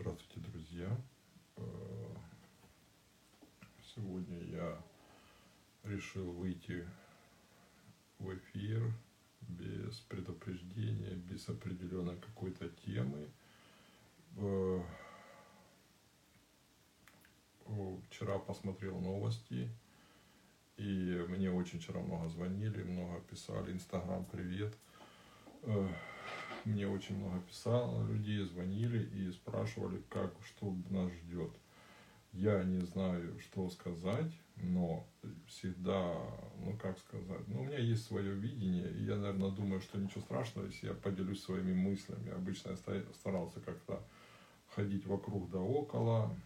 [0.00, 0.96] Здравствуйте, друзья.
[1.56, 1.62] Э,
[3.82, 4.80] сегодня я
[5.82, 6.86] решил выйти
[8.20, 8.92] в эфир
[9.40, 13.28] без предупреждения, без определенной какой-то темы.
[14.36, 14.82] Э,
[18.08, 19.68] вчера посмотрел новости,
[20.76, 23.72] и мне очень вчера много звонили, много писали.
[23.72, 24.76] Инстаграм, привет.
[25.62, 25.88] Э,
[26.68, 31.50] мне очень много писало людей, звонили и спрашивали, как, что нас ждет.
[32.32, 35.06] Я не знаю, что сказать, но
[35.46, 36.14] всегда,
[36.58, 40.20] ну как сказать, ну у меня есть свое видение, и я, наверное, думаю, что ничего
[40.20, 42.30] страшного, если я поделюсь своими мыслями.
[42.30, 44.02] Обычно я старался как-то
[44.74, 46.36] ходить вокруг да около,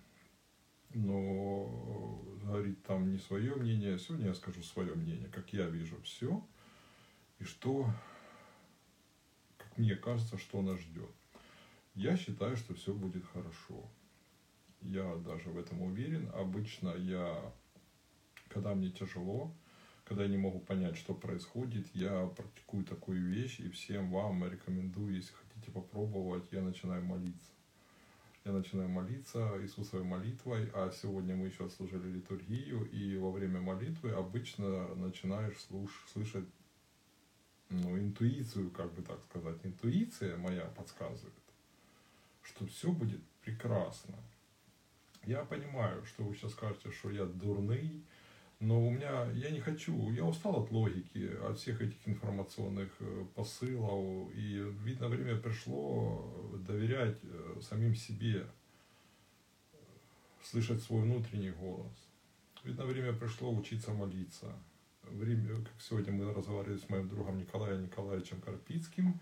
[0.95, 3.99] но говорить там не свое мнение.
[3.99, 6.43] Сегодня я скажу свое мнение, как я вижу все,
[7.41, 7.91] и что
[9.83, 11.11] мне кажется, что нас ждет.
[11.95, 13.91] Я считаю, что все будет хорошо.
[14.81, 16.31] Я даже в этом уверен.
[16.35, 17.53] Обычно я,
[18.49, 19.53] когда мне тяжело,
[20.05, 25.17] когда я не могу понять, что происходит, я практикую такую вещь и всем вам рекомендую,
[25.17, 27.51] если хотите попробовать, я начинаю молиться.
[28.45, 34.11] Я начинаю молиться Иисусовой молитвой, а сегодня мы еще служили литургию, и во время молитвы
[34.11, 36.49] обычно начинаешь слуш, слышать
[37.73, 41.35] ну, интуицию, как бы так сказать, интуиция моя подсказывает,
[42.43, 44.15] что все будет прекрасно.
[45.25, 48.03] Я понимаю, что вы сейчас скажете, что я дурный,
[48.61, 53.25] но у меня, я не хочу, я устал от логики, от всех этих информационных э,
[53.35, 58.47] посылов, и, видно, время пришло доверять э, самим себе,
[60.43, 61.93] слышать свой внутренний голос.
[62.65, 64.53] Видно, время пришло учиться молиться,
[65.11, 69.21] время, как сегодня мы разговаривали с моим другом Николаем Николаевичем Карпицким,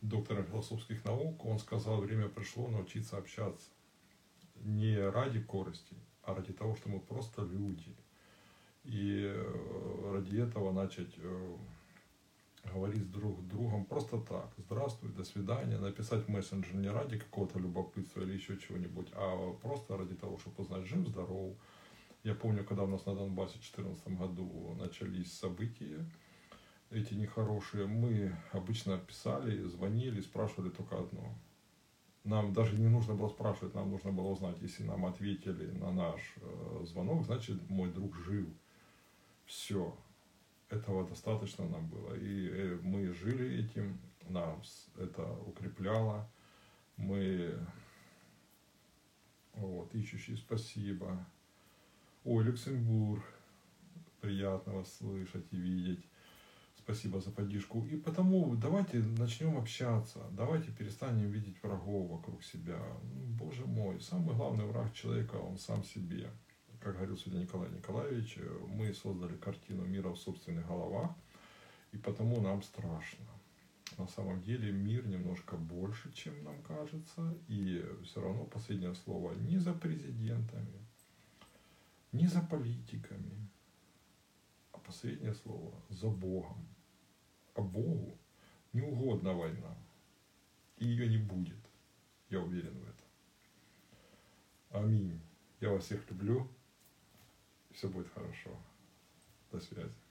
[0.00, 3.70] доктором философских наук, он сказал, время пришло научиться общаться
[4.64, 7.94] не ради корости, а ради того, что мы просто люди.
[8.84, 11.56] И э, ради этого начать э,
[12.72, 14.50] говорить друг с другом просто так.
[14.58, 15.78] Здравствуй, до свидания.
[15.78, 20.86] Написать мессенджер не ради какого-то любопытства или еще чего-нибудь, а просто ради того, чтобы узнать,
[20.86, 21.56] жив, здоров,
[22.26, 26.04] я помню, когда у нас на Донбассе в 2014 году начались события,
[26.90, 31.38] эти нехорошие, мы обычно писали, звонили, спрашивали только одно.
[32.24, 36.20] Нам даже не нужно было спрашивать, нам нужно было узнать, если нам ответили на наш
[36.38, 38.52] э, звонок, значит, мой друг жил.
[39.44, 39.96] Все.
[40.68, 42.14] Этого достаточно нам было.
[42.14, 46.28] И э, мы жили этим, нас это укрепляло.
[46.96, 47.56] Мы,
[49.54, 51.24] вот, ищущие спасибо,
[52.28, 53.22] Ой, Люксембург,
[54.20, 56.04] приятно вас слышать и видеть.
[56.76, 57.86] Спасибо за поддержку.
[57.86, 60.18] И потому давайте начнем общаться.
[60.32, 62.80] Давайте перестанем видеть врагов вокруг себя.
[63.04, 66.28] Ну, боже мой, самый главный враг человека, он сам себе.
[66.80, 68.38] Как говорил сегодня Николай Николаевич,
[68.70, 71.12] мы создали картину мира в собственных головах,
[71.92, 73.24] и потому нам страшно.
[73.98, 79.58] На самом деле мир немножко больше, чем нам кажется, и все равно последнее слово не
[79.58, 80.85] за президентами,
[82.16, 83.48] не за политиками,
[84.72, 86.66] а последнее слово за Богом.
[87.54, 88.18] А Богу
[88.72, 89.76] не угодна война.
[90.78, 91.58] И ее не будет.
[92.30, 93.06] Я уверен в этом.
[94.70, 95.20] Аминь.
[95.60, 96.48] Я вас всех люблю.
[97.70, 98.50] Все будет хорошо.
[99.52, 100.05] До связи.